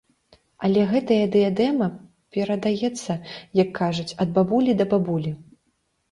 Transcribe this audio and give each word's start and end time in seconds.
Але 0.67 0.83
гэтая 0.91 1.17
дыядэма 1.33 1.87
перадаецца, 2.37 3.11
як 3.61 3.69
кажуць, 3.81 4.07
ад 4.25 4.33
бабулі 4.39 4.71
да 4.81 4.85
бабулі. 4.95 5.35